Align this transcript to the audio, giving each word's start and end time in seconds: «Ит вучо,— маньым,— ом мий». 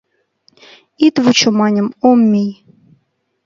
«Ит 1.05 1.15
вучо,— 1.23 1.49
маньым,— 1.59 1.87
ом 2.09 2.19
мий». 2.31 2.51